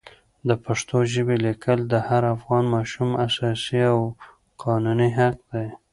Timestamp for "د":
0.47-0.49, 1.87-1.93